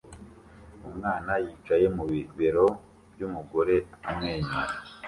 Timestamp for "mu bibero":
1.95-2.65